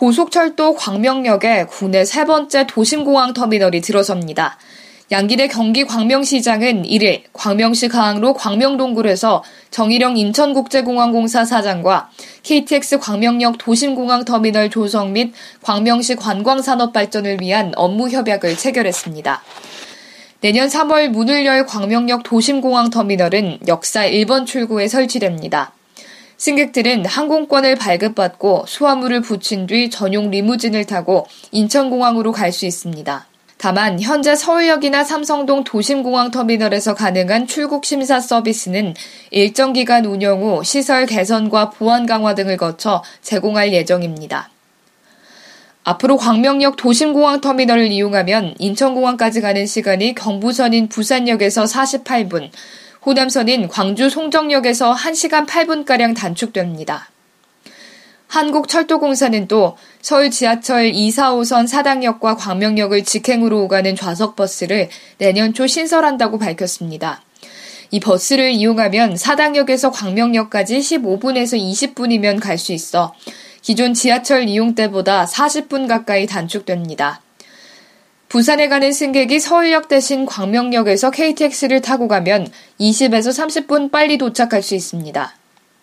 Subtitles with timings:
[0.00, 4.56] 고속철도 광명역에 국내 세 번째 도심공항 터미널이 들어섭니다.
[5.10, 12.08] 양기대 경기 광명시장은 1일 광명시 가항로 광명동굴에서 정일영 인천국제공항공사 사장과
[12.44, 19.42] KTX 광명역 도심공항 터미널 조성 및 광명시 관광산업 발전을 위한 업무 협약을 체결했습니다.
[20.40, 25.74] 내년 3월 문을 열 광명역 도심공항 터미널은 역사 1번 출구에 설치됩니다.
[26.40, 33.26] 승객들은 항공권을 발급받고 수화물을 붙인 뒤 전용 리무진을 타고 인천공항으로 갈 수 있습니다.
[33.58, 38.94] 다만 현재 서울역이나 삼성동 도심공항 터미널에서 가능한 출국 심사 서비스는
[39.30, 44.48] 일정 기간 운영 후 시설 개선과 보안 강화 등을 거쳐 제공할 예정입니다.
[45.84, 52.48] 앞으로 광명역 도심공항 터미널을 이용하면 인천공항까지 가는 시간이 경부선인 부산역에서 48분,
[53.04, 57.08] 호남선인 광주 송정역에서 1시간 8분가량 단축됩니다.
[58.28, 67.22] 한국철도공사는 또 서울 지하철 2, 4호선 사당역과 광명역을 직행으로 오가는 좌석버스를 내년 초 신설한다고 밝혔습니다.
[67.90, 73.14] 이 버스를 이용하면 사당역에서 광명역까지 15분에서 20분이면 갈 수 있어
[73.62, 77.20] 기존 지하철 이용 때보다 40분 가까이 단축됩니다.
[78.30, 82.46] 부산에 가는 승객이 서울역 대신 광명역에서 KTX를 타고 가면
[82.78, 85.34] 20에서 30분 빨리 도착할 수 있습니다.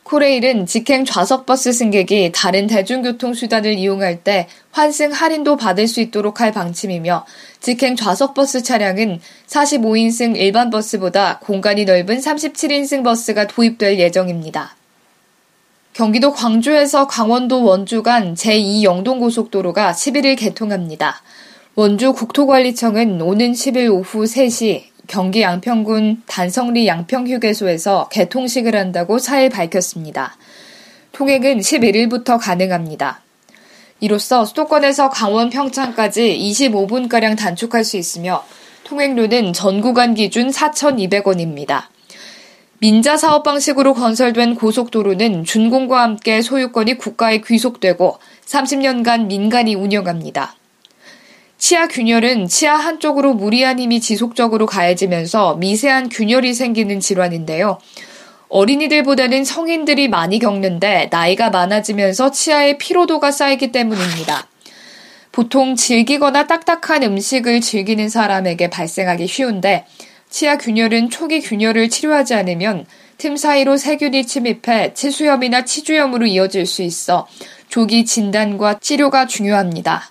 [0.03, 7.25] 코레일은 직행 좌석버스 승객이 다른 대중교통수단을 이용할 때 환승 할인도 받을 수 있도록 할 방침이며
[7.59, 14.77] 직행 좌석버스 차량은 45인승 일반 버스보다 공간이 넓은 37인승 버스가 도입될 예정입니다.
[15.91, 21.21] 경기도 광주에서 강원도 원주 간 제2 영동고속도로가 11일 개통합니다.
[21.79, 30.37] 원주 국토관리청은 오는 10일 오후 3시 경기 양평군 단성리 양평휴게소에서 개통식을 한다고 4일 밝혔습니다.
[31.11, 33.21] 통행은 11일부터 가능합니다.
[33.99, 38.43] 이로써 수도권에서 강원 평창까지 25분가량 단축할 수 있으며
[38.83, 41.83] 통행료는 전 구간 기준 4,200원입니다.
[42.79, 48.17] 민자 사업 방식으로 건설된 고속도로는 준공과 함께 소유권이 국가에 귀속되고
[48.47, 50.55] 30년간 민간이 운영합니다.
[51.57, 57.79] 치아 균열은 치아 한쪽으로 무리한 힘이 지속적으로 가해지면서 미세한 균열이 생기는 질환인데요.
[58.49, 64.47] 어린이들보다는 성인들이 많이 겪는데 나이가 많아지면서 치아의 피로도가 쌓이기 때문입니다.
[65.31, 69.85] 보통 질기거나 딱딱한 음식을 즐기는 사람에게 발생하기 쉬운데
[70.29, 72.85] 치아 균열은 초기 균열을 치료하지 않으면
[73.17, 77.27] 틈 사이로 세균이 침입해 치수염이나 치주염으로 이어질 수 있어
[77.67, 80.09] 조기 진단과 치료가 중요합니다.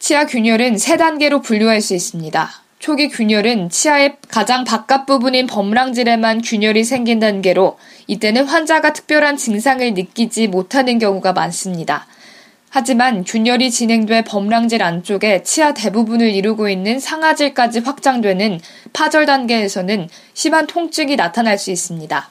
[0.00, 2.50] 치아 균열은 세 단계로 분류할 수 있습니다.
[2.78, 10.48] 초기 균열은 치아의 가장 바깥 부분인 범랑질에만 균열이 생긴 단계로 이때는 환자가 특별한 증상을 느끼지
[10.48, 12.06] 못하는 경우가 많습니다.
[12.70, 18.58] 하지만 균열이 진행돼 범랑질 안쪽에 치아 대부분을 이루고 있는 상아질까지 확장되는
[18.94, 22.30] 파절 단계에서는 심한 통증이 나타날 수 있습니다.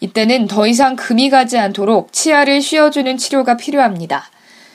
[0.00, 4.30] 이때는 더 이상 금이 가지 않도록 치아를 씌워주는 치료가 필요합니다.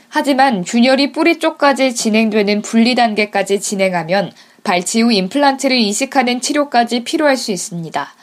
[0.10, 4.32] 하지만 균열이 뿌리 쪽까지 진행되는 분리 단계까지 진행하면
[4.64, 8.14] 발치 후 임플란트를 이식하는 치료까지 필요할 수 있습니다.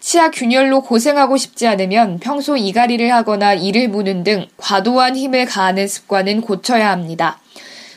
[0.00, 6.40] 치아 균열로 고생하고 싶지 않으면 평소 이갈이를 하거나 이를 무는 등 과도한 힘을 가하는 습관은
[6.40, 7.38] 고쳐야 합니다.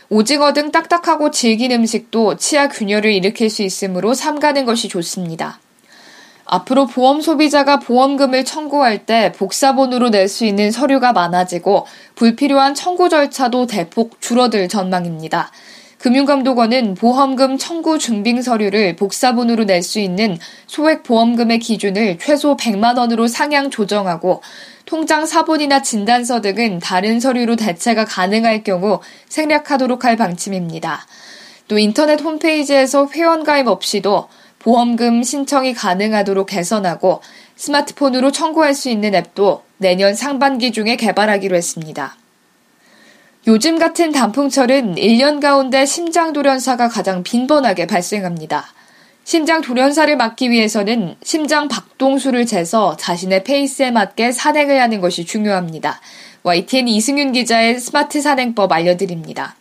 [0.09, 5.59] 오징어 등 딱딱하고 질긴 음식도 치아 균열을 일으킬 수 있으므로 삼가는 것이 좋습니다.
[6.45, 13.67] 앞으로 보험 소비자가 보험금을 청구할 때 복사본으로 낼 수 있는 서류가 많아지고 불필요한 청구 절차도
[13.67, 15.51] 대폭 줄어들 전망입니다.
[15.99, 20.38] 금융감독원은 보험금 청구 증빙 서류를 복사본으로 낼 수 있는
[20.68, 24.41] 소액 보험금의 기준을 최소 100만 원으로 상향 조정하고
[24.85, 31.06] 통장 사본이나 진단서 등은 다른 서류로 대체가 가능할 경우 생략하도록 할 방침입니다.
[31.69, 34.27] 또 인터넷 홈페이지에서 회원 가입 없이도
[34.63, 37.21] 보험금 신청이 가능하도록 개선하고
[37.56, 42.15] 스마트폰으로 청구할 수 있는 앱도 내년 상반기 중에 개발하기로 했습니다.
[43.45, 48.65] 요즘 같은 단풍철은 1년 가운데 심장 돌연사가 가장 빈번하게 발생합니다.
[49.25, 56.00] 심장 돌연사를 막기 위해서는 심장 박동수를 재서 자신의 페이스에 맞게 산행을 하는 것이 중요합니다.
[56.44, 59.56] YTN 이승윤 기자의 스마트 산행법 알려드립니다.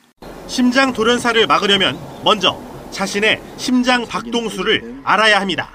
[0.46, 5.70] 심장 돌연사를 막으려면 먼저 자신의 심장 박동수를 알아야 합니다.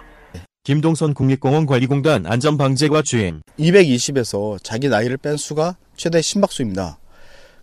[0.64, 7.00] 김동선 국립공원 관리공단 안전방재과 주행 220에서 자기 나이를 뺀 수가 최대 심박수입니다.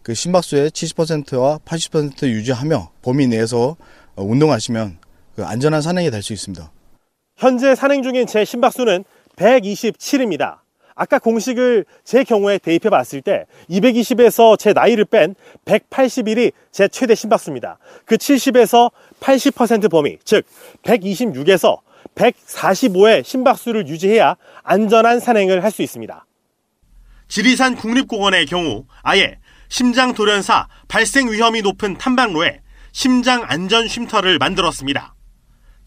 [0.03, 3.77] 그 심박수의 70%와 80% 유지하며 범위 내에서
[4.17, 4.99] 운동하시면
[5.37, 6.71] 그 안전한 산행이 될 수 있습니다.
[7.37, 9.05] 현재 산행 중인 제 심박수는
[9.37, 10.59] 127입니다.
[10.95, 17.79] 아까 공식을 제 경우에 대입해 봤을 때 220에서 제 나이를 뺀 181이 제 최대 심박수입니다.
[18.05, 20.45] 그 70에서 80% 범위, 즉
[20.83, 21.79] 126에서
[22.15, 26.27] 145의 심박수를 유지해야 안전한 산행을 할 수 있습니다.
[27.27, 29.39] 지리산 국립공원의 경우 아예
[29.69, 32.61] 심장 돌연사 발생 위험이 높은 탐방로에
[32.93, 35.15] 심장 안전 쉼터를 만들었습니다.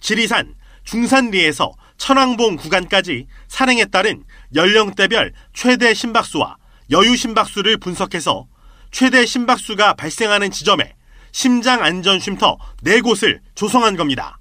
[0.01, 4.23] 지리산 중산리에서 천왕봉 구간까지 산행에 따른
[4.55, 6.57] 연령대별 최대 심박수와
[6.91, 8.47] 여유 심박수를 분석해서
[8.91, 10.93] 최대 심박수가 발생하는 지점에
[11.31, 14.39] 심장 안전 쉼터 4곳을 조성한 겁니다.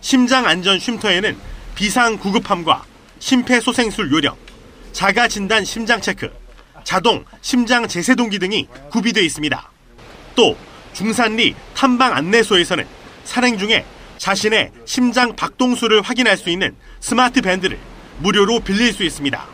[0.00, 1.36] 심장 안전 쉼터에는
[1.74, 2.84] 비상 구급함과
[3.18, 4.36] 심폐소생술 요령,
[4.92, 6.32] 자가 진단 심장 체크,
[6.84, 9.70] 자동 심장 제세동기 등이 구비되어 있습니다.
[10.36, 10.56] 또
[10.92, 12.86] 중산리 탐방 안내소에서는
[13.24, 13.84] 산행 중에
[14.18, 17.78] 자신의 심장 박동수를 확인할 수 있는 스마트 밴드를
[18.18, 19.46] 무료로 빌릴 수 있습니다.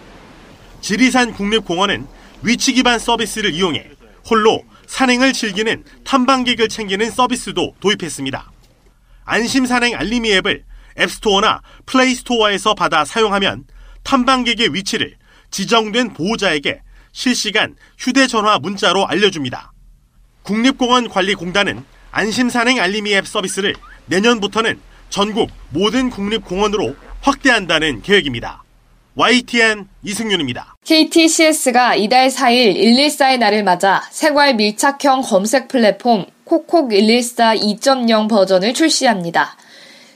[0.80, 2.06] 지리산 국립공원은
[2.42, 3.90] 위치 기반 서비스를 이용해
[4.28, 8.50] 홀로 산행을 즐기는 탐방객을 챙기는 서비스도 도입했습니다.
[9.24, 10.64] 안심 산행 알림이 앱을
[10.98, 13.64] 앱스토어나 플레이스토어에서 받아 사용하면
[14.02, 15.16] 탐방객의 위치를
[15.50, 16.82] 지정된 보호자에게
[17.12, 19.72] 실시간 휴대전화 문자로 알려줍니다.
[20.42, 23.74] 국립공원관리공단은 안심산행 알림이 앱 서비스를
[24.06, 24.78] 내년부터는
[25.08, 28.62] 전국 모든 국립공원으로 확대한다는 계획입니다.
[29.14, 30.76] YTN 이승윤입니다.
[30.84, 39.56] KTCS가 이달 4일 114의 날을 맞아 생활 밀착형 검색 플랫폼 콕콕 114 2.0 버전을 출시합니다.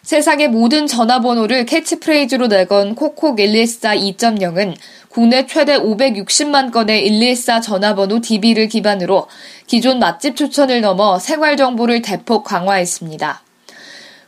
[0.07, 4.77] 세상의 모든 전화번호를 캐치프레이즈로 내건 콕콕 114 2.0은
[5.09, 9.27] 국내 최대 560만 건의 114 전화번호 DB를 기반으로
[9.67, 13.43] 기존 맛집 추천을 넘어 생활 정보를 대폭 강화했습니다.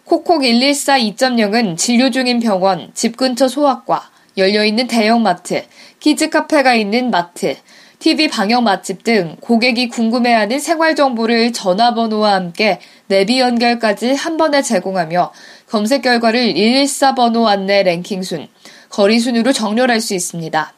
[0.04, 5.62] 콕콕 114 2.0은 진료 중인 병원, 집 근처 소아과, 열려있는 대형마트,
[6.00, 7.54] 키즈카페가 있는 마트,
[8.00, 12.78] TV 방역 맛집 등 고객이 궁금해하는 생활 정보를 전화번호와 함께
[13.08, 15.32] 내비 연결까지 한 번에 제공하며
[15.68, 18.48] 검색 결과를 114 번호 안내 랭킹 순,
[18.90, 20.72] 거리 순으로 정렬할 수 있습니다.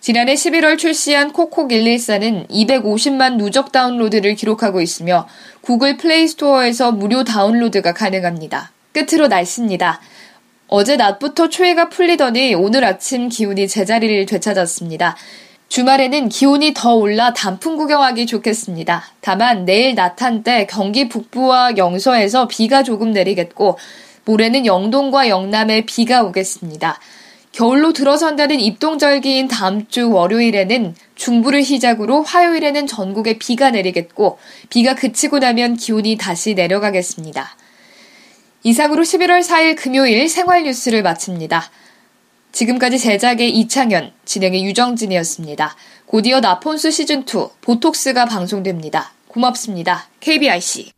[0.00, 5.26] 지난해 11월 출시한 콕콕 114는 250만 누적 다운로드를 기록하고 있으며
[5.60, 8.70] 구글 플레이 스토어에서 무료 다운로드가 가능합니다.
[8.92, 10.00] 끝으로 날씨입니다.
[10.68, 15.16] 어제 낮부터 초해가 풀리더니 오늘 아침 기온이 제자리를 되찾았습니다.
[15.68, 19.04] 주말에는 기온이 더 올라 단풍 구경하기 좋겠습니다.
[19.20, 23.78] 다만 내일 낮 한때 경기 북부와 영서에서 비가 조금 내리겠고
[24.24, 26.98] 모레는 영동과 영남에 비가 오겠습니다.
[27.52, 34.38] 겨울로 들어선다는 입동절기인 다음 주 월요일에는 중부를 시작으로 화요일에는 전국에 비가 내리겠고
[34.68, 37.56] 비가 그치고 나면 기온이 다시 내려가겠습니다.
[38.62, 41.70] 이상으로 11월 4일 금요일 생활 뉴스를 마칩니다.
[42.56, 45.76] 지금까지 제작의 이창현, 진행의 유정진이었습니다.
[46.06, 49.12] 곧이어 나폰스 시즌2 보톡스가 방송됩니다.
[49.28, 50.08] 고맙습니다.
[50.20, 50.92] KBIC.